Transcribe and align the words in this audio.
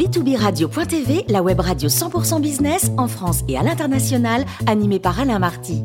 b2b-radio.tv, 0.00 1.26
la 1.28 1.42
web 1.42 1.60
radio 1.60 1.90
100% 1.90 2.40
business 2.40 2.90
en 2.96 3.06
France 3.06 3.42
et 3.48 3.58
à 3.58 3.62
l'international, 3.62 4.46
animée 4.66 4.98
par 4.98 5.20
Alain 5.20 5.38
Marty. 5.38 5.84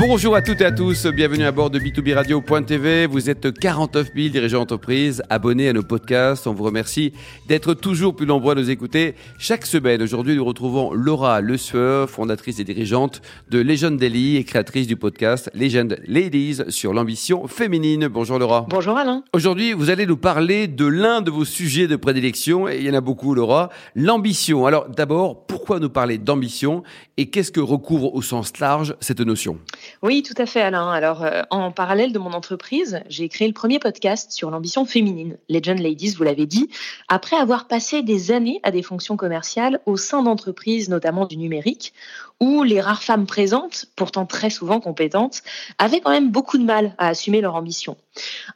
Bonjour 0.00 0.34
à 0.34 0.40
toutes 0.40 0.62
et 0.62 0.64
à 0.64 0.72
tous, 0.72 1.06
bienvenue 1.08 1.44
à 1.44 1.52
bord 1.52 1.68
de 1.68 1.78
b2b-radio.tv. 1.78 3.04
Vous 3.04 3.28
êtes 3.28 3.52
49 3.52 4.12
000 4.16 4.28
dirigeants 4.30 4.60
d'entreprise 4.60 5.22
abonnés 5.28 5.68
à 5.68 5.74
nos 5.74 5.82
podcasts. 5.82 6.46
On 6.46 6.54
vous 6.54 6.64
remercie 6.64 7.12
d'être 7.48 7.74
toujours 7.74 8.16
plus 8.16 8.24
nombreux 8.24 8.52
à 8.52 8.54
nous 8.54 8.70
écouter 8.70 9.14
chaque 9.38 9.66
semaine. 9.66 10.00
Aujourd'hui, 10.00 10.36
nous 10.36 10.44
retrouvons 10.44 10.94
Laura 10.94 11.42
Le 11.42 11.58
Sueur, 11.58 12.08
fondatrice 12.08 12.58
et 12.60 12.64
dirigeante 12.64 13.20
de 13.50 13.58
Legend 13.58 13.98
Daily 13.98 14.38
et 14.38 14.44
créatrice 14.44 14.86
du 14.86 14.96
podcast 14.96 15.50
Legend 15.52 16.00
Ladies 16.06 16.62
sur 16.68 16.94
l'ambition 16.94 17.46
féminine. 17.46 18.08
Bonjour 18.08 18.38
Laura. 18.38 18.64
Bonjour 18.70 18.96
Alain. 18.96 19.22
Aujourd'hui, 19.34 19.74
vous 19.74 19.90
allez 19.90 20.06
nous 20.06 20.16
parler 20.16 20.66
de 20.66 20.86
l'un 20.86 21.20
de 21.20 21.30
vos 21.30 21.44
sujets 21.44 21.88
de 21.88 21.96
prédilection, 21.96 22.66
et 22.68 22.78
il 22.78 22.86
y 22.86 22.90
en 22.90 22.94
a 22.94 23.02
beaucoup 23.02 23.34
Laura, 23.34 23.68
l'ambition. 23.94 24.64
Alors 24.64 24.88
d'abord, 24.88 25.44
pourquoi 25.44 25.78
nous 25.78 25.90
parler 25.90 26.16
d'ambition 26.16 26.84
et 27.18 27.28
qu'est-ce 27.28 27.52
que 27.52 27.60
recouvre 27.60 28.14
au 28.14 28.22
sens 28.22 28.58
large 28.60 28.96
cette 29.00 29.20
notion? 29.20 29.58
Oui, 30.02 30.22
tout 30.22 30.34
à 30.36 30.46
fait, 30.46 30.60
Alain. 30.60 30.90
Alors, 30.90 31.24
euh, 31.24 31.42
en 31.50 31.70
parallèle 31.72 32.12
de 32.12 32.18
mon 32.18 32.32
entreprise, 32.32 33.02
j'ai 33.08 33.28
créé 33.28 33.46
le 33.46 33.54
premier 33.54 33.78
podcast 33.78 34.32
sur 34.32 34.50
l'ambition 34.50 34.84
féminine, 34.84 35.36
Legend 35.48 35.78
Ladies, 35.78 36.14
vous 36.14 36.24
l'avez 36.24 36.46
dit, 36.46 36.70
après 37.08 37.36
avoir 37.36 37.66
passé 37.66 38.02
des 38.02 38.32
années 38.32 38.60
à 38.62 38.70
des 38.70 38.82
fonctions 38.82 39.16
commerciales 39.16 39.80
au 39.86 39.96
sein 39.96 40.22
d'entreprises, 40.22 40.88
notamment 40.88 41.26
du 41.26 41.36
numérique, 41.36 41.92
où 42.40 42.62
les 42.62 42.80
rares 42.80 43.02
femmes 43.02 43.26
présentes, 43.26 43.86
pourtant 43.96 44.26
très 44.26 44.50
souvent 44.50 44.80
compétentes, 44.80 45.42
avaient 45.78 46.00
quand 46.00 46.10
même 46.10 46.30
beaucoup 46.30 46.58
de 46.58 46.64
mal 46.64 46.94
à 46.98 47.08
assumer 47.08 47.40
leur 47.40 47.54
ambition. 47.54 47.96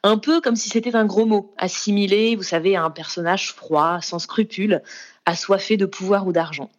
Un 0.02 0.18
peu 0.18 0.40
comme 0.40 0.56
si 0.56 0.68
c'était 0.70 0.96
un 0.96 1.04
gros 1.04 1.26
mot, 1.26 1.52
assimilé, 1.58 2.36
vous 2.36 2.42
savez, 2.42 2.76
à 2.76 2.84
un 2.84 2.90
personnage 2.90 3.52
froid, 3.52 4.00
sans 4.00 4.18
scrupules, 4.18 4.82
assoiffé 5.26 5.76
de 5.76 5.86
pouvoir 5.86 6.26
ou 6.26 6.32
d'argent. 6.32 6.70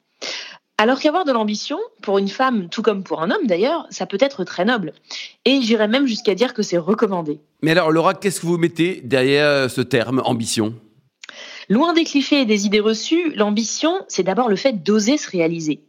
Alors 0.78 1.00
qu'avoir 1.00 1.24
de 1.24 1.32
l'ambition, 1.32 1.80
pour 2.02 2.18
une 2.18 2.28
femme, 2.28 2.68
tout 2.68 2.82
comme 2.82 3.04
pour 3.04 3.22
un 3.22 3.32
homme 3.32 3.48
d'ailleurs, 3.48 3.88
ça 3.92 4.06
peut 4.06 4.18
être 4.20 4.44
très 4.44 4.66
noble. 4.66 4.92
Et 5.46 5.62
j'irais 5.62 5.88
même 5.88 6.06
jusqu'à 6.06 6.36
dire 6.36 6.54
que 6.54 6.64
c'est 6.64 6.78
recommandé. 6.78 7.40
Mais 7.62 7.72
alors 7.72 7.92
Laura, 7.92 8.14
qu'est-ce 8.14 8.42
que 8.42 8.46
vous 8.46 8.58
mettez 8.58 9.00
derrière 9.02 9.72
ce 9.72 9.80
terme 9.80 10.22
ambition? 10.26 10.76
Loin 11.70 11.94
des 11.94 12.04
clichés 12.04 12.42
et 12.42 12.46
des 12.46 12.66
idées 12.66 12.82
reçues, 12.82 13.32
l'ambition, 13.36 14.04
c'est 14.10 14.24
d'abord 14.24 14.50
le 14.50 14.58
fait 14.58 14.84
d'oser 14.84 15.18
se 15.18 15.30
réaliser, 15.32 15.82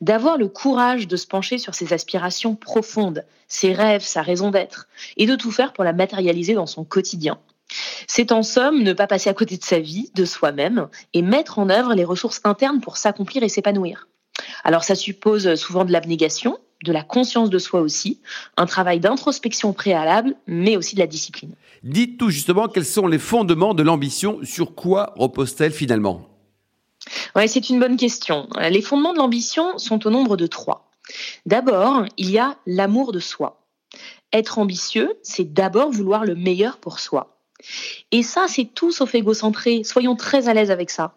d'avoir 0.00 0.38
le 0.38 0.48
courage 0.48 1.06
de 1.06 1.16
se 1.16 1.26
pencher 1.26 1.58
sur 1.58 1.74
ses 1.74 1.92
aspirations 1.92 2.56
profondes, 2.56 3.26
ses 3.46 3.74
rêves, 3.74 4.02
sa 4.02 4.22
raison 4.22 4.50
d'être, 4.50 4.88
et 5.18 5.26
de 5.26 5.36
tout 5.36 5.52
faire 5.52 5.74
pour 5.74 5.84
la 5.84 5.92
matérialiser 5.92 6.54
dans 6.54 6.66
son 6.66 6.84
quotidien. 6.84 7.38
C'est 8.08 8.32
en 8.32 8.42
somme 8.42 8.82
ne 8.82 8.94
pas 8.94 9.06
passer 9.06 9.28
à 9.28 9.34
côté 9.34 9.58
de 9.58 9.64
sa 9.64 9.78
vie, 9.78 10.10
de 10.14 10.24
soi-même, 10.24 10.88
et 11.12 11.20
mettre 11.20 11.58
en 11.58 11.68
œuvre 11.68 11.94
les 11.94 12.04
ressources 12.04 12.40
internes 12.44 12.80
pour 12.80 12.96
s'accomplir 12.96 13.42
et 13.42 13.48
s'épanouir. 13.50 14.08
Alors 14.64 14.84
ça 14.84 14.94
suppose 14.94 15.54
souvent 15.54 15.84
de 15.84 15.92
l'abnégation, 15.92 16.58
de 16.84 16.92
la 16.92 17.02
conscience 17.02 17.50
de 17.50 17.58
soi 17.58 17.80
aussi, 17.80 18.20
un 18.56 18.66
travail 18.66 19.00
d'introspection 19.00 19.72
préalable, 19.72 20.34
mais 20.46 20.76
aussi 20.76 20.94
de 20.94 21.00
la 21.00 21.06
discipline. 21.06 21.54
Dites 21.82 22.18
tout 22.18 22.30
justement 22.30 22.68
quels 22.68 22.86
sont 22.86 23.06
les 23.06 23.18
fondements 23.18 23.74
de 23.74 23.82
l'ambition, 23.82 24.38
sur 24.42 24.74
quoi 24.74 25.12
repose-t-elle 25.16 25.72
finalement? 25.72 26.26
Ouais, 27.34 27.48
c'est 27.48 27.70
une 27.70 27.80
bonne 27.80 27.96
question. 27.96 28.48
Les 28.58 28.82
fondements 28.82 29.12
de 29.12 29.18
l'ambition 29.18 29.78
sont 29.78 30.06
au 30.06 30.10
nombre 30.10 30.36
de 30.36 30.46
trois. 30.46 30.90
D'abord, 31.46 32.04
il 32.16 32.30
y 32.30 32.38
a 32.38 32.56
l'amour 32.66 33.12
de 33.12 33.20
soi. 33.20 33.62
Être 34.32 34.58
ambitieux, 34.58 35.18
c'est 35.22 35.52
d'abord 35.52 35.90
vouloir 35.90 36.24
le 36.24 36.34
meilleur 36.34 36.76
pour 36.78 37.00
soi. 37.00 37.38
Et 38.12 38.22
ça, 38.22 38.46
c'est 38.48 38.64
tout 38.64 38.92
sauf 38.92 39.14
égocentré. 39.14 39.82
Soyons 39.84 40.16
très 40.16 40.48
à 40.48 40.54
l'aise 40.54 40.70
avec 40.70 40.90
ça. 40.90 41.14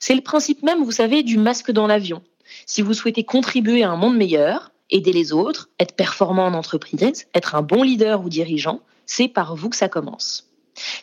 C'est 0.00 0.14
le 0.14 0.22
principe 0.22 0.62
même, 0.62 0.82
vous 0.82 0.92
savez, 0.92 1.22
du 1.22 1.38
masque 1.38 1.70
dans 1.70 1.86
l'avion. 1.86 2.22
Si 2.66 2.82
vous 2.82 2.94
souhaitez 2.94 3.24
contribuer 3.24 3.82
à 3.82 3.90
un 3.90 3.96
monde 3.96 4.16
meilleur, 4.16 4.72
aider 4.90 5.12
les 5.12 5.32
autres, 5.32 5.70
être 5.78 5.96
performant 5.96 6.46
en 6.46 6.54
entreprise, 6.54 7.26
être 7.34 7.54
un 7.54 7.62
bon 7.62 7.82
leader 7.82 8.22
ou 8.22 8.28
dirigeant, 8.28 8.80
c'est 9.06 9.28
par 9.28 9.56
vous 9.56 9.70
que 9.70 9.76
ça 9.76 9.88
commence. 9.88 10.50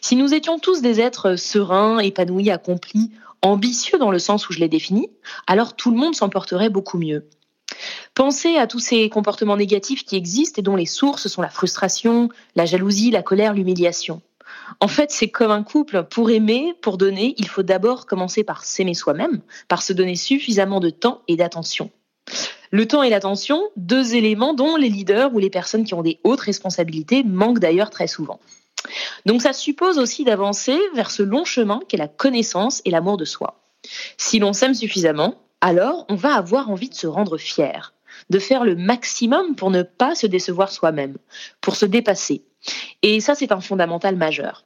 Si 0.02 0.16
nous 0.16 0.34
étions 0.34 0.60
tous 0.60 0.82
des 0.82 1.00
êtres 1.00 1.36
sereins, 1.36 2.00
épanouis, 2.00 2.50
accomplis, 2.50 3.12
ambitieux 3.42 3.98
dans 3.98 4.12
le 4.12 4.20
sens 4.20 4.50
où 4.50 4.54
je 4.54 4.60
l'ai 4.60 4.68
défini, 4.68 5.10
alors 5.48 5.76
tout 5.76 5.92
le 5.92 5.98
monde 5.98 6.16
s'en 6.16 6.30
porterait 6.30 6.70
beaucoup 6.70 6.98
mieux. 6.98 7.28
Pensez 8.14 8.58
à 8.58 8.68
tous 8.68 8.80
ces 8.80 9.10
comportements 9.10 9.58
négatifs 9.58 10.04
qui 10.04 10.16
existent 10.16 10.60
et 10.60 10.64
dont 10.64 10.76
les 10.76 10.86
sources 10.86 11.28
sont 11.28 11.42
la 11.42 11.50
frustration, 11.50 12.30
la 12.56 12.66
jalousie, 12.66 13.12
la 13.12 13.24
colère, 13.24 13.54
l'humiliation. 13.54 14.22
En 14.80 14.88
fait, 14.88 15.12
c'est 15.12 15.30
comme 15.30 15.52
un 15.52 15.64
couple. 15.64 16.04
Pour 16.04 16.32
aimer, 16.32 16.74
pour 16.82 16.98
donner, 16.98 17.36
il 17.38 17.48
faut 17.48 17.64
d'abord 17.64 18.06
commencer 18.06 18.44
par 18.44 18.64
s'aimer 18.64 18.94
soi-même, 18.94 19.42
par 19.68 19.82
se 19.84 19.94
donner 19.94 20.16
suffisamment 20.16 20.80
de 20.80 20.90
temps 20.90 21.22
et 21.28 21.36
d'attention. 21.36 21.92
Le 22.72 22.88
temps 22.88 23.04
et 23.04 23.10
l'attention, 23.10 23.62
deux 23.76 24.16
éléments 24.16 24.54
dont 24.54 24.78
les 24.78 24.88
leaders 24.88 25.34
ou 25.34 25.40
les 25.40 25.50
personnes 25.50 25.84
qui 25.84 25.94
ont 25.94 26.04
des 26.04 26.20
hautes 26.24 26.40
responsabilités 26.40 27.24
manquent 27.24 27.60
d'ailleurs 27.60 27.90
très 27.90 28.08
souvent. 28.08 28.40
Donc 29.26 29.42
ça 29.42 29.54
suppose 29.54 29.98
aussi 29.98 30.24
d'avancer 30.24 30.80
vers 30.96 31.12
ce 31.12 31.22
long 31.22 31.44
chemin 31.44 31.82
qu'est 31.88 31.98
la 31.98 32.08
connaissance 32.08 32.82
et 32.86 32.92
l'amour 32.92 33.18
de 33.18 33.26
soi. 33.26 33.62
Si 34.18 34.40
l'on 34.40 34.54
s'aime 34.54 34.74
suffisamment, 34.74 35.36
alors 35.60 36.06
on 36.10 36.16
va 36.16 36.36
avoir 36.36 36.70
envie 36.70 36.90
de 36.90 36.96
se 36.96 37.08
rendre 37.08 37.38
fier, 37.38 37.94
de 38.30 38.40
faire 38.40 38.64
le 38.64 38.76
maximum 38.76 39.56
pour 39.56 39.70
ne 39.70 39.84
pas 39.84 40.16
se 40.16 40.28
décevoir 40.28 40.72
soi-même, 40.72 41.18
pour 41.60 41.76
se 41.76 41.86
dépasser, 41.86 42.44
et 43.02 43.20
ça, 43.20 43.36
c'est 43.36 43.52
un 43.52 43.62
fondamental 43.62 44.16
majeur. 44.16 44.66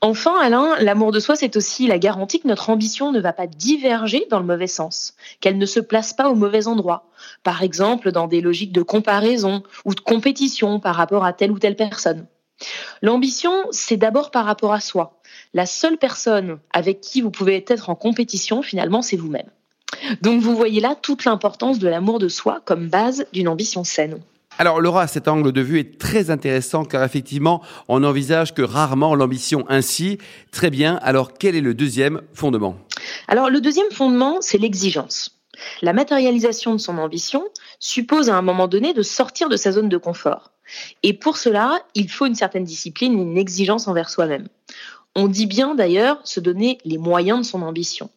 Enfin, 0.00 0.38
Alain, 0.40 0.76
l'amour 0.80 1.12
de 1.12 1.20
soi, 1.20 1.36
c'est 1.36 1.56
aussi 1.56 1.86
la 1.86 1.98
garantie 1.98 2.40
que 2.40 2.48
notre 2.48 2.70
ambition 2.70 3.12
ne 3.12 3.20
va 3.20 3.32
pas 3.32 3.46
diverger 3.46 4.26
dans 4.30 4.38
le 4.38 4.44
mauvais 4.44 4.66
sens, 4.66 5.14
qu'elle 5.40 5.58
ne 5.58 5.66
se 5.66 5.80
place 5.80 6.12
pas 6.12 6.28
au 6.28 6.34
mauvais 6.34 6.66
endroit, 6.66 7.08
par 7.42 7.62
exemple 7.62 8.12
dans 8.12 8.26
des 8.26 8.40
logiques 8.40 8.72
de 8.72 8.82
comparaison 8.82 9.62
ou 9.84 9.94
de 9.94 10.00
compétition 10.00 10.80
par 10.80 10.96
rapport 10.96 11.24
à 11.24 11.32
telle 11.32 11.50
ou 11.50 11.58
telle 11.58 11.76
personne. 11.76 12.26
L'ambition, 13.02 13.52
c'est 13.70 13.96
d'abord 13.96 14.30
par 14.30 14.44
rapport 14.44 14.72
à 14.72 14.80
soi. 14.80 15.20
La 15.54 15.66
seule 15.66 15.98
personne 15.98 16.58
avec 16.72 17.00
qui 17.00 17.20
vous 17.20 17.30
pouvez 17.30 17.64
être 17.66 17.90
en 17.90 17.94
compétition, 17.94 18.62
finalement, 18.62 19.02
c'est 19.02 19.16
vous-même. 19.16 19.50
Donc 20.22 20.40
vous 20.40 20.56
voyez 20.56 20.80
là 20.80 20.94
toute 21.00 21.24
l'importance 21.24 21.78
de 21.78 21.88
l'amour 21.88 22.18
de 22.18 22.28
soi 22.28 22.60
comme 22.64 22.88
base 22.88 23.26
d'une 23.32 23.48
ambition 23.48 23.84
saine. 23.84 24.20
Alors 24.56 24.80
Laura, 24.80 25.08
cet 25.08 25.26
angle 25.26 25.50
de 25.50 25.60
vue 25.60 25.80
est 25.80 25.98
très 25.98 26.30
intéressant 26.30 26.84
car 26.84 27.02
effectivement, 27.02 27.60
on 27.88 28.00
n'envisage 28.00 28.54
que 28.54 28.62
rarement 28.62 29.16
l'ambition 29.16 29.64
ainsi. 29.68 30.18
Très 30.52 30.70
bien, 30.70 31.00
alors 31.02 31.32
quel 31.34 31.56
est 31.56 31.60
le 31.60 31.74
deuxième 31.74 32.22
fondement? 32.34 32.76
Alors 33.26 33.50
le 33.50 33.60
deuxième 33.60 33.90
fondement, 33.90 34.38
c'est 34.40 34.58
l'exigence. 34.58 35.40
La 35.82 35.92
matérialisation 35.92 36.72
de 36.72 36.78
son 36.78 36.98
ambition 36.98 37.44
suppose 37.80 38.30
à 38.30 38.36
un 38.36 38.42
moment 38.42 38.68
donné 38.68 38.94
de 38.94 39.02
sortir 39.02 39.48
de 39.48 39.56
sa 39.56 39.72
zone 39.72 39.88
de 39.88 39.96
confort. 39.96 40.52
Et 41.02 41.14
pour 41.14 41.36
cela, 41.36 41.80
il 41.94 42.08
faut 42.08 42.26
une 42.26 42.34
certaine 42.34 42.64
discipline, 42.64 43.18
une 43.18 43.36
exigence 43.36 43.88
envers 43.88 44.08
soi-même. 44.08 44.48
On 45.16 45.26
dit 45.26 45.46
bien 45.46 45.74
d'ailleurs 45.74 46.20
se 46.24 46.40
donner 46.40 46.78
les 46.84 46.98
moyens 46.98 47.40
de 47.40 47.44
son 47.44 47.62
ambition. 47.62 48.08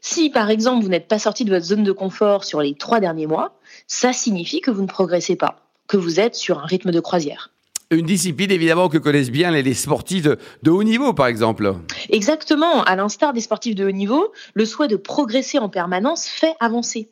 Si 0.00 0.30
par 0.30 0.50
exemple 0.50 0.82
vous 0.82 0.90
n'êtes 0.90 1.08
pas 1.08 1.18
sorti 1.18 1.44
de 1.44 1.50
votre 1.50 1.66
zone 1.66 1.84
de 1.84 1.92
confort 1.92 2.44
sur 2.44 2.60
les 2.60 2.74
trois 2.74 3.00
derniers 3.00 3.26
mois, 3.26 3.58
ça 3.86 4.12
signifie 4.12 4.60
que 4.60 4.70
vous 4.70 4.82
ne 4.82 4.86
progressez 4.86 5.36
pas, 5.36 5.60
que 5.88 5.96
vous 5.96 6.20
êtes 6.20 6.34
sur 6.34 6.58
un 6.58 6.66
rythme 6.66 6.90
de 6.90 7.00
croisière. 7.00 7.50
Une 7.92 8.06
discipline 8.06 8.52
évidemment 8.52 8.88
que 8.88 8.98
connaissent 8.98 9.32
bien 9.32 9.50
les 9.50 9.74
sportifs 9.74 10.22
de, 10.22 10.70
haut 10.70 10.84
niveau, 10.84 11.12
par 11.12 11.26
exemple. 11.26 11.74
Exactement. 12.08 12.84
À 12.84 12.94
l'instar 12.94 13.32
des 13.32 13.40
sportifs 13.40 13.74
de 13.74 13.84
haut 13.84 13.90
niveau, 13.90 14.32
le 14.54 14.64
souhait 14.64 14.86
de 14.86 14.94
progresser 14.94 15.58
en 15.58 15.68
permanence 15.68 16.28
fait 16.28 16.54
avancer. 16.60 17.08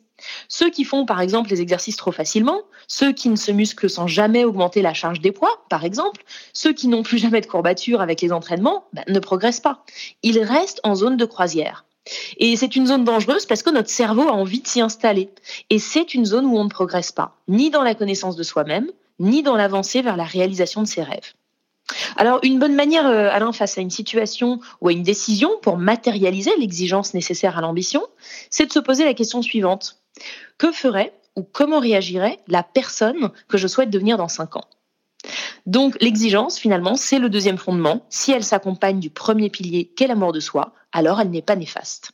Ceux 0.47 0.69
qui 0.69 0.85
font 0.85 1.05
par 1.05 1.19
exemple 1.19 1.49
les 1.49 1.61
exercices 1.61 1.97
trop 1.97 2.13
facilement, 2.13 2.61
ceux 2.87 3.11
qui 3.11 3.27
ne 3.27 3.35
se 3.35 3.51
musclent 3.51 3.89
sans 3.89 4.07
jamais 4.07 4.45
augmenter 4.45 4.81
la 4.81 4.93
charge 4.93 5.19
des 5.19 5.33
poids, 5.33 5.65
par 5.69 5.83
exemple, 5.83 6.23
ceux 6.53 6.71
qui 6.71 6.87
n'ont 6.87 7.03
plus 7.03 7.17
jamais 7.17 7.41
de 7.41 7.45
courbatures 7.45 7.99
avec 7.99 8.21
les 8.21 8.31
entraînements, 8.31 8.85
ben, 8.93 9.03
ne 9.07 9.19
progressent 9.19 9.59
pas. 9.59 9.83
Ils 10.23 10.39
restent 10.39 10.79
en 10.83 10.95
zone 10.95 11.17
de 11.17 11.25
croisière. 11.25 11.85
Et 12.37 12.55
c'est 12.55 12.75
une 12.75 12.87
zone 12.87 13.03
dangereuse 13.03 13.45
parce 13.45 13.63
que 13.63 13.69
notre 13.69 13.89
cerveau 13.89 14.27
a 14.27 14.33
envie 14.33 14.61
de 14.61 14.67
s'y 14.67 14.81
installer. 14.81 15.29
Et 15.69 15.79
c'est 15.79 16.13
une 16.13 16.25
zone 16.25 16.45
où 16.45 16.57
on 16.57 16.63
ne 16.63 16.69
progresse 16.69 17.11
pas, 17.11 17.35
ni 17.47 17.69
dans 17.69 17.83
la 17.83 17.95
connaissance 17.95 18.35
de 18.35 18.43
soi-même, 18.43 18.89
ni 19.19 19.43
dans 19.43 19.55
l'avancée 19.55 20.01
vers 20.01 20.17
la 20.17 20.23
réalisation 20.23 20.81
de 20.81 20.87
ses 20.87 21.03
rêves. 21.03 21.33
Alors, 22.17 22.39
une 22.43 22.59
bonne 22.59 22.75
manière, 22.75 23.07
euh, 23.07 23.29
Alain, 23.31 23.51
face 23.51 23.77
à 23.77 23.81
une 23.81 23.89
situation 23.89 24.59
ou 24.81 24.89
à 24.89 24.91
une 24.91 25.03
décision 25.03 25.51
pour 25.61 25.77
matérialiser 25.77 26.51
l'exigence 26.59 27.13
nécessaire 27.13 27.57
à 27.57 27.61
l'ambition, 27.61 28.03
c'est 28.49 28.67
de 28.67 28.71
se 28.71 28.79
poser 28.79 29.05
la 29.05 29.13
question 29.13 29.41
suivante. 29.41 29.97
Que 30.57 30.71
ferait 30.71 31.13
ou 31.35 31.43
comment 31.43 31.79
réagirait 31.79 32.39
la 32.47 32.63
personne 32.63 33.31
que 33.47 33.57
je 33.57 33.67
souhaite 33.67 33.89
devenir 33.89 34.17
dans 34.17 34.27
cinq 34.27 34.55
ans? 34.55 34.65
Donc 35.65 35.97
l'exigence, 36.01 36.57
finalement, 36.57 36.95
c'est 36.95 37.19
le 37.19 37.29
deuxième 37.29 37.57
fondement. 37.57 38.05
Si 38.09 38.31
elle 38.31 38.43
s'accompagne 38.43 38.99
du 38.99 39.09
premier 39.09 39.49
pilier 39.49 39.91
qu'est 39.95 40.07
l'amour 40.07 40.31
de 40.31 40.39
soi, 40.39 40.73
alors 40.91 41.19
elle 41.19 41.29
n'est 41.29 41.41
pas 41.41 41.55
néfaste. 41.55 42.11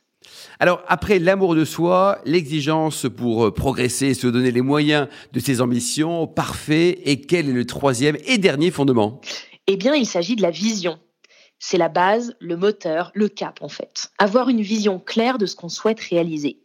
Alors 0.58 0.82
après 0.88 1.18
l'amour 1.18 1.54
de 1.54 1.64
soi, 1.64 2.18
l'exigence 2.24 3.06
pour 3.14 3.46
euh, 3.46 3.54
progresser 3.54 4.08
et 4.08 4.14
se 4.14 4.26
donner 4.26 4.50
les 4.50 4.60
moyens 4.60 5.08
de 5.32 5.40
ses 5.40 5.60
ambitions, 5.60 6.26
parfait. 6.26 7.00
Et 7.04 7.20
quel 7.20 7.48
est 7.48 7.52
le 7.52 7.64
troisième 7.64 8.16
et 8.26 8.38
dernier 8.38 8.70
fondement? 8.70 9.20
Eh 9.66 9.76
bien, 9.76 9.94
il 9.94 10.06
s'agit 10.06 10.36
de 10.36 10.42
la 10.42 10.50
vision. 10.50 10.98
c'est 11.58 11.78
la 11.78 11.88
base, 11.88 12.34
le 12.38 12.56
moteur, 12.56 13.10
le 13.14 13.28
cap 13.28 13.62
en 13.62 13.68
fait. 13.68 14.10
Avoir 14.18 14.48
une 14.48 14.60
vision 14.60 14.98
claire 14.98 15.38
de 15.38 15.46
ce 15.46 15.56
qu'on 15.56 15.68
souhaite 15.68 16.00
réaliser. 16.00 16.58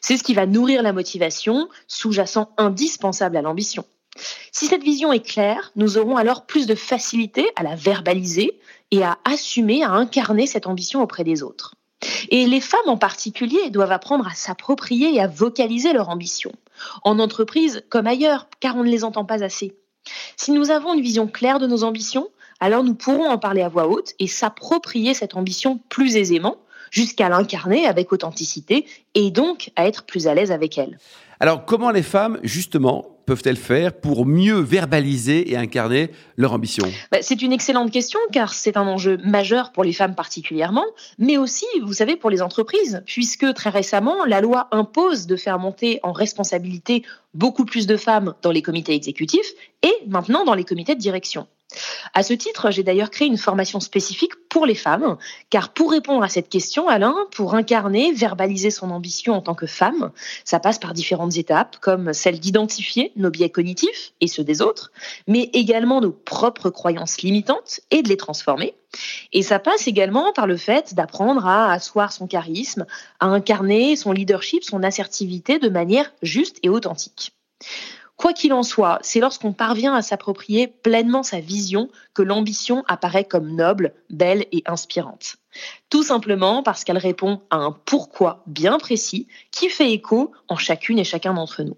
C'est 0.00 0.16
ce 0.16 0.22
qui 0.22 0.34
va 0.34 0.46
nourrir 0.46 0.82
la 0.82 0.92
motivation, 0.92 1.68
sous-jacent 1.88 2.50
indispensable 2.56 3.36
à 3.36 3.42
l'ambition. 3.42 3.84
Si 4.52 4.66
cette 4.66 4.82
vision 4.82 5.12
est 5.12 5.24
claire, 5.24 5.72
nous 5.76 5.98
aurons 5.98 6.16
alors 6.16 6.46
plus 6.46 6.66
de 6.66 6.74
facilité 6.74 7.46
à 7.56 7.62
la 7.62 7.74
verbaliser 7.74 8.58
et 8.90 9.02
à 9.02 9.18
assumer, 9.24 9.82
à 9.82 9.90
incarner 9.90 10.46
cette 10.46 10.66
ambition 10.66 11.02
auprès 11.02 11.24
des 11.24 11.42
autres. 11.42 11.74
Et 12.30 12.46
les 12.46 12.60
femmes 12.60 12.88
en 12.88 12.96
particulier 12.96 13.70
doivent 13.70 13.92
apprendre 13.92 14.26
à 14.26 14.34
s'approprier 14.34 15.14
et 15.14 15.20
à 15.20 15.26
vocaliser 15.26 15.92
leur 15.92 16.08
ambition, 16.08 16.52
en 17.02 17.18
entreprise 17.18 17.84
comme 17.88 18.06
ailleurs, 18.06 18.48
car 18.60 18.76
on 18.76 18.84
ne 18.84 18.90
les 18.90 19.04
entend 19.04 19.24
pas 19.24 19.42
assez. 19.42 19.76
Si 20.36 20.52
nous 20.52 20.70
avons 20.70 20.94
une 20.94 21.02
vision 21.02 21.26
claire 21.26 21.58
de 21.58 21.66
nos 21.66 21.84
ambitions, 21.84 22.28
alors 22.60 22.84
nous 22.84 22.94
pourrons 22.94 23.28
en 23.28 23.38
parler 23.38 23.62
à 23.62 23.68
voix 23.68 23.88
haute 23.88 24.14
et 24.18 24.26
s'approprier 24.26 25.14
cette 25.14 25.36
ambition 25.36 25.80
plus 25.88 26.16
aisément, 26.16 26.58
jusqu'à 26.90 27.28
l'incarner 27.28 27.86
avec 27.86 28.12
authenticité 28.12 28.86
et 29.14 29.30
donc 29.30 29.70
à 29.76 29.86
être 29.86 30.04
plus 30.04 30.26
à 30.28 30.34
l'aise 30.34 30.52
avec 30.52 30.78
elle. 30.78 30.98
Alors 31.40 31.64
comment 31.64 31.90
les 31.90 32.02
femmes, 32.02 32.38
justement, 32.42 33.15
peuvent-elles 33.26 33.56
faire 33.56 33.92
pour 33.92 34.24
mieux 34.24 34.58
verbaliser 34.60 35.50
et 35.50 35.56
incarner 35.56 36.10
leur 36.36 36.52
ambition? 36.52 36.86
Bah, 37.10 37.18
C'est 37.20 37.42
une 37.42 37.52
excellente 37.52 37.90
question 37.90 38.20
car 38.32 38.54
c'est 38.54 38.76
un 38.76 38.86
enjeu 38.86 39.18
majeur 39.24 39.72
pour 39.72 39.84
les 39.84 39.92
femmes 39.92 40.14
particulièrement, 40.14 40.86
mais 41.18 41.36
aussi, 41.36 41.66
vous 41.82 41.92
savez, 41.92 42.16
pour 42.16 42.30
les 42.30 42.40
entreprises, 42.40 43.02
puisque 43.04 43.52
très 43.54 43.70
récemment, 43.70 44.24
la 44.24 44.40
loi 44.40 44.68
impose 44.70 45.26
de 45.26 45.36
faire 45.36 45.58
monter 45.58 46.00
en 46.02 46.12
responsabilité 46.12 47.02
beaucoup 47.34 47.64
plus 47.64 47.86
de 47.86 47.96
femmes 47.96 48.34
dans 48.42 48.50
les 48.52 48.62
comités 48.62 48.94
exécutifs 48.94 49.52
et 49.82 49.92
maintenant 50.06 50.44
dans 50.44 50.54
les 50.54 50.64
comités 50.64 50.94
de 50.94 51.00
direction. 51.00 51.46
À 52.14 52.22
ce 52.22 52.32
titre, 52.32 52.70
j'ai 52.70 52.82
d'ailleurs 52.82 53.10
créé 53.10 53.26
une 53.26 53.36
formation 53.36 53.80
spécifique 53.80 54.32
pour 54.48 54.66
les 54.66 54.74
femmes, 54.74 55.18
car 55.50 55.72
pour 55.72 55.90
répondre 55.90 56.22
à 56.22 56.28
cette 56.28 56.48
question, 56.48 56.88
Alain, 56.88 57.14
pour 57.32 57.54
incarner, 57.54 58.12
verbaliser 58.12 58.70
son 58.70 58.90
ambition 58.90 59.34
en 59.34 59.42
tant 59.42 59.54
que 59.54 59.66
femme, 59.66 60.12
ça 60.44 60.60
passe 60.60 60.78
par 60.78 60.94
différentes 60.94 61.36
étapes, 61.36 61.76
comme 61.80 62.12
celle 62.12 62.38
d'identifier 62.38 63.12
nos 63.16 63.30
biais 63.30 63.50
cognitifs 63.50 64.12
et 64.20 64.28
ceux 64.28 64.44
des 64.44 64.62
autres, 64.62 64.92
mais 65.26 65.50
également 65.52 66.00
nos 66.00 66.12
propres 66.12 66.70
croyances 66.70 67.20
limitantes 67.20 67.80
et 67.90 68.02
de 68.02 68.08
les 68.08 68.16
transformer. 68.16 68.74
Et 69.32 69.42
ça 69.42 69.58
passe 69.58 69.88
également 69.88 70.32
par 70.32 70.46
le 70.46 70.56
fait 70.56 70.94
d'apprendre 70.94 71.46
à 71.46 71.72
asseoir 71.72 72.12
son 72.12 72.26
charisme, 72.26 72.86
à 73.20 73.26
incarner 73.26 73.96
son 73.96 74.12
leadership, 74.12 74.64
son 74.64 74.82
assertivité 74.82 75.58
de 75.58 75.68
manière 75.68 76.12
juste 76.22 76.58
et 76.62 76.68
authentique. 76.68 77.32
Quoi 78.16 78.32
qu'il 78.32 78.54
en 78.54 78.62
soit, 78.62 78.98
c'est 79.02 79.20
lorsqu'on 79.20 79.52
parvient 79.52 79.94
à 79.94 80.00
s'approprier 80.00 80.68
pleinement 80.68 81.22
sa 81.22 81.40
vision 81.40 81.90
que 82.14 82.22
l'ambition 82.22 82.82
apparaît 82.88 83.24
comme 83.24 83.54
noble, 83.54 83.92
belle 84.08 84.46
et 84.52 84.62
inspirante. 84.66 85.36
Tout 85.90 86.02
simplement 86.02 86.62
parce 86.62 86.84
qu'elle 86.84 86.98
répond 86.98 87.42
à 87.50 87.56
un 87.56 87.72
pourquoi 87.72 88.42
bien 88.46 88.78
précis 88.78 89.28
qui 89.50 89.68
fait 89.68 89.92
écho 89.92 90.32
en 90.48 90.56
chacune 90.56 90.98
et 90.98 91.04
chacun 91.04 91.34
d'entre 91.34 91.62
nous. 91.62 91.76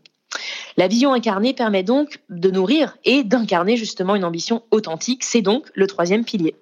La 0.77 0.87
vision 0.87 1.13
incarnée 1.13 1.55
permet 1.55 1.83
donc 1.83 2.21
de 2.29 2.51
nourrir 2.51 2.97
et 3.05 3.25
d'incarner 3.25 3.77
justement 3.77 4.15
une 4.15 4.25
ambition 4.25 4.63
authentique. 4.71 5.25
C'est 5.25 5.43
donc 5.43 5.69
le 5.75 5.87
troisième 5.87 6.25
pilier. 6.25 6.55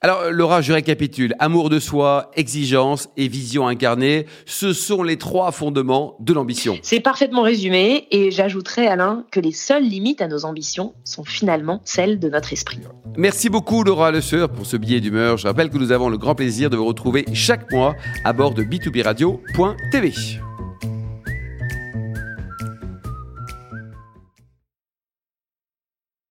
Alors 0.00 0.30
Laura, 0.30 0.60
je 0.60 0.72
récapitule. 0.72 1.34
Amour 1.40 1.70
de 1.70 1.80
soi, 1.80 2.30
exigence 2.36 3.08
et 3.16 3.26
vision 3.26 3.66
incarnée, 3.66 4.26
ce 4.46 4.72
sont 4.72 5.02
les 5.02 5.16
trois 5.16 5.50
fondements 5.50 6.16
de 6.20 6.32
l'ambition. 6.32 6.78
C'est 6.82 7.00
parfaitement 7.00 7.42
résumé 7.42 8.06
et 8.12 8.30
j'ajouterai 8.30 8.86
Alain 8.86 9.24
que 9.32 9.40
les 9.40 9.50
seules 9.50 9.82
limites 9.82 10.22
à 10.22 10.28
nos 10.28 10.44
ambitions 10.44 10.94
sont 11.02 11.24
finalement 11.24 11.80
celles 11.84 12.20
de 12.20 12.28
notre 12.28 12.52
esprit. 12.52 12.78
Merci 13.16 13.48
beaucoup 13.48 13.82
Laura 13.82 14.12
Le 14.12 14.20
Sueur 14.20 14.50
pour 14.50 14.66
ce 14.66 14.76
billet 14.76 15.00
d'humeur. 15.00 15.36
Je 15.36 15.48
rappelle 15.48 15.68
que 15.68 15.78
nous 15.78 15.90
avons 15.90 16.08
le 16.08 16.18
grand 16.18 16.36
plaisir 16.36 16.70
de 16.70 16.76
vous 16.76 16.86
retrouver 16.86 17.24
chaque 17.32 17.72
mois 17.72 17.96
à 18.24 18.32
bord 18.32 18.54
de 18.54 18.62
b2b 18.62 19.02
radio.tv. 19.02 20.12